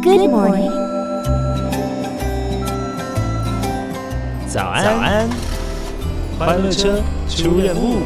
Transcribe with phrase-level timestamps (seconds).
[0.00, 0.70] Good morning，
[4.46, 5.28] 早安，早安，
[6.38, 7.98] 欢乐车出任务。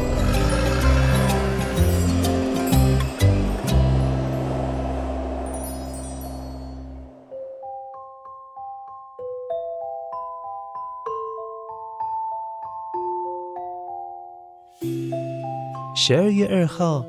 [15.95, 17.05] 十二月二号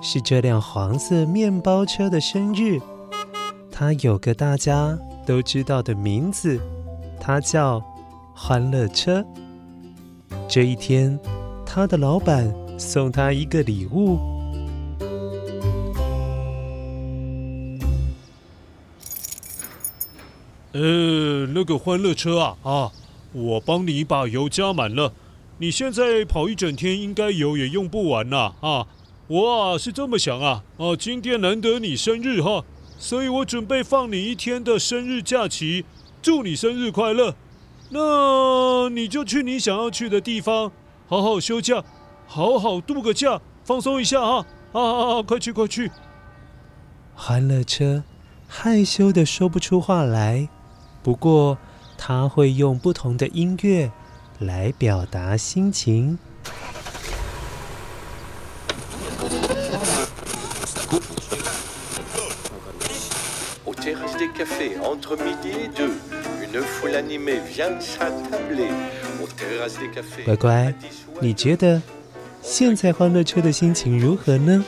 [0.00, 2.80] 是这辆黄色面包车的生日，
[3.80, 4.94] 他有个大家
[5.26, 6.60] 都知道的名字，
[7.18, 7.82] 他叫
[8.34, 9.24] 欢乐车。
[10.46, 11.18] 这一天，
[11.64, 14.18] 他的老板送他一个礼物。
[20.72, 22.92] 呃，那个欢乐车啊啊，
[23.32, 25.14] 我帮你把油加满了。
[25.56, 28.86] 你现在跑一整天，应该油也用不完呐啊！
[29.28, 32.62] 我啊是这么想啊啊，今天难得你生日哈，
[33.00, 35.86] 所以我准备放你一天的生日假期，
[36.20, 37.34] 祝你生日快乐。
[37.88, 40.70] 那你就去你想要去的地方，
[41.08, 41.82] 好好休假，
[42.26, 44.46] 好好度个假，放松一下哈！
[44.72, 45.22] 啊啊啊！
[45.22, 45.90] 快去快去！
[47.14, 48.04] 欢乐车
[48.46, 50.48] 害羞的说不出话来，
[51.02, 51.56] 不过
[51.96, 53.90] 他会用不同的音乐。
[54.40, 56.18] 来表达心情。
[70.25, 70.73] 乖乖，
[71.19, 71.81] 你觉得
[72.41, 74.63] 现在欢乐车的心情如何呢？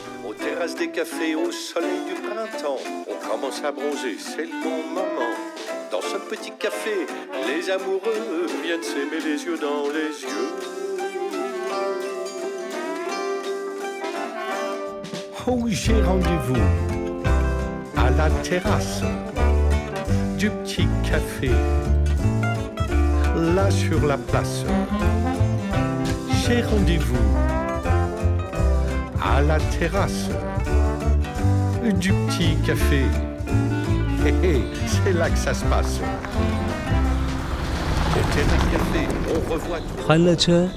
[40.06, 40.68] 欢乐车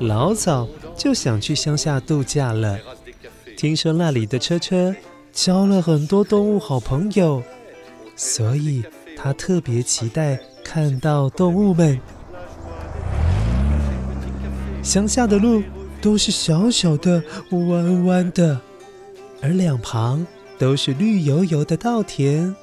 [0.00, 2.78] 老早就想去乡下度假了，
[3.56, 4.94] 听说那里的车车
[5.33, 7.41] 交了很多动物好朋友，
[8.15, 8.83] 所以
[9.17, 11.99] 他特别期待看到动物们。
[14.83, 15.63] 乡下的路
[15.99, 18.61] 都是小小的、弯弯的，
[19.41, 20.25] 而两旁
[20.59, 22.55] 都是绿油油的稻田。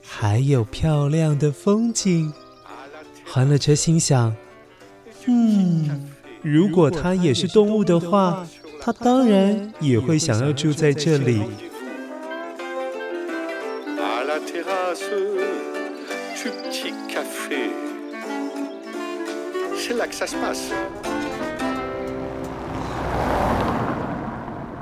[0.00, 2.32] 还有漂亮的风景，
[3.26, 4.34] 欢乐车心想
[5.26, 6.08] ：“嗯，
[6.40, 8.46] 如果它也是动物的话，
[8.80, 11.42] 它当然也会想要住在这里。”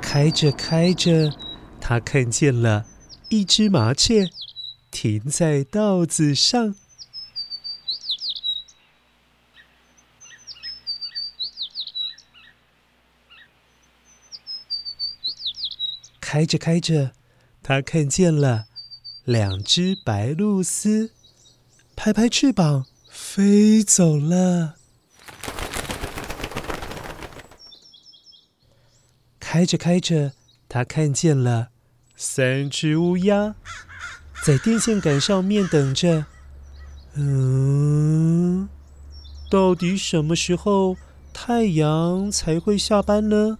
[0.01, 1.33] 开着开着，
[1.81, 2.85] 他看见了
[3.29, 4.29] 一只麻雀。
[4.89, 6.73] 停在稻子上，
[16.21, 17.11] 开着开着，
[17.61, 18.67] 他看见了
[19.25, 21.09] 两只白鹭鸶，
[21.95, 24.75] 拍拍翅膀飞走了。
[29.39, 30.33] 开着开着，
[30.69, 31.69] 他看见了
[32.15, 33.55] 三只乌鸦。
[34.43, 36.27] 在电线杆上面等着，
[37.15, 38.69] 嗯，
[39.49, 40.97] 到底什么时候
[41.33, 43.57] 太阳才会下班呢？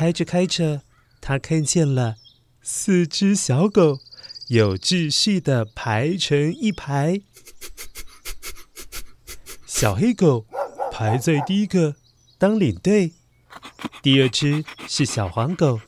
[0.00, 0.80] 开着开着，
[1.20, 2.16] 他看见了
[2.62, 4.00] 四只小狗。
[4.48, 7.20] 有秩序的排成一排，
[9.66, 10.46] 小黑狗
[10.90, 11.96] 排在第一个
[12.38, 13.12] 当领队，
[14.00, 15.78] 第二只是小黄狗，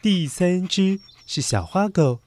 [0.00, 2.20] 第三只是小花狗，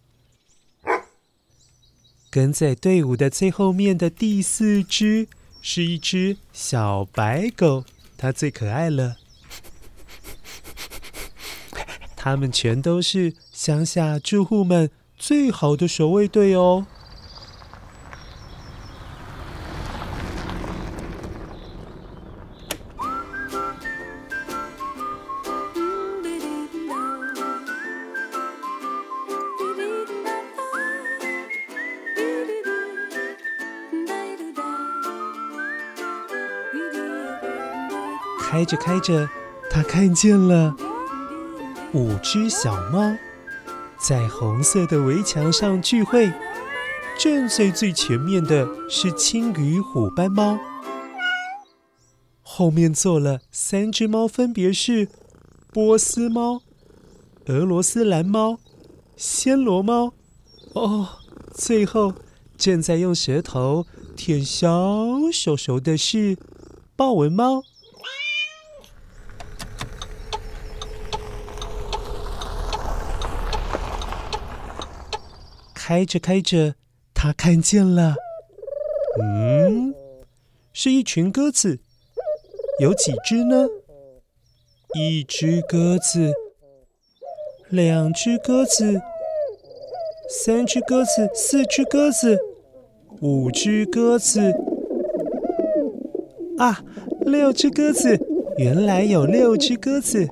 [2.30, 5.28] 跟在队伍的最后面的第四只
[5.64, 7.84] 是一只小白狗，
[8.16, 9.18] 它最可爱了。
[12.18, 16.88] 他们全都是乡下住户们最好的守卫队哦。
[38.50, 39.30] 开着开着
[39.70, 40.87] 他看见了。
[41.94, 43.16] 五只小猫
[43.98, 46.32] 在红色的围墙上聚会。
[47.18, 50.60] 站在最前面的是青鱼虎斑猫，
[52.44, 55.08] 后面坐了三只猫，分别是
[55.74, 56.62] 波斯猫、
[57.48, 58.60] 俄罗斯蓝猫、
[59.18, 60.14] 暹罗猫。
[60.74, 61.08] 哦，
[61.56, 62.14] 最后
[62.56, 66.38] 正在用舌头舔小手手的是
[66.96, 67.64] 豹纹猫。
[75.88, 76.76] 开着开着。
[77.14, 78.16] 他看见了，
[79.22, 79.96] 嗯，
[80.74, 81.80] 是一群鸽子，
[82.82, 83.70] 有几只呢？
[84.96, 86.34] 一只鸽子，
[87.70, 89.00] 两只鸽子，
[90.30, 92.38] 三只鸽子，四只鸽子，
[93.22, 94.42] 五只鸽子，
[96.58, 96.84] 啊，
[97.22, 98.20] 六只鸽子！
[98.58, 100.28] 原来有六只鸽子。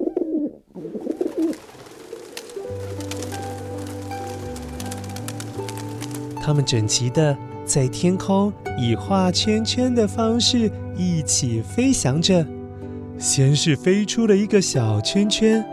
[6.45, 12.45] 它们整齐的在天空以画圈圈的方式一起飞翔着，
[13.17, 15.65] 先是飞出了一个小圈圈，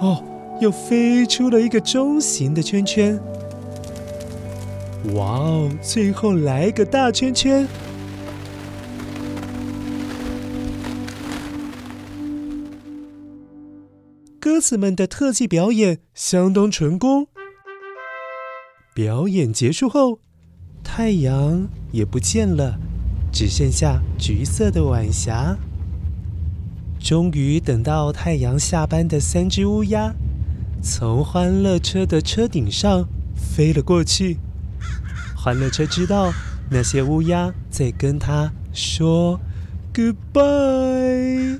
[0.00, 0.20] 哦，
[0.60, 3.20] 又飞出了一个中型的圈圈，
[5.14, 7.68] 哇哦，最后来个大圈圈。
[14.40, 17.28] 鸽子们的特技表演相当成功。
[18.92, 20.18] 表演结束后，
[20.82, 22.78] 太阳也不见了，
[23.32, 25.56] 只剩下橘色的晚霞。
[26.98, 30.12] 终于等到太阳下班的三只乌鸦，
[30.82, 34.38] 从欢乐车的车顶上飞了过去。
[35.36, 36.32] 欢乐车知道
[36.68, 39.40] 那些乌鸦在跟它说
[39.94, 41.58] “goodbye”，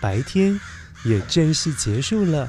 [0.00, 0.58] 白天
[1.04, 2.48] 也正式结束了。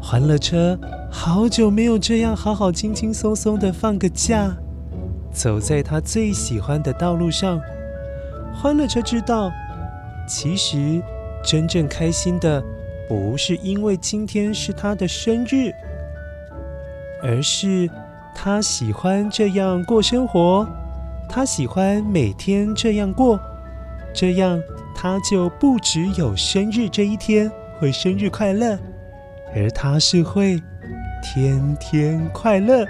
[0.00, 0.78] 欢乐车
[1.10, 4.56] 好久没有这样好好轻轻松松的放个假，
[5.30, 7.60] 走在他最喜欢的道路上。
[8.54, 9.50] 欢乐车知道，
[10.26, 11.02] 其实
[11.44, 12.62] 真正开心的
[13.06, 15.70] 不是因为今天是他的生日，
[17.22, 17.88] 而是
[18.40, 20.64] 他喜欢这样过生活，
[21.28, 23.36] 他喜欢每天这样过，
[24.14, 24.62] 这样
[24.94, 27.50] 他就不只有生日这一天
[27.80, 28.78] 会生日快乐。
[29.56, 30.62] 而他是会
[31.20, 32.86] 天天快乐。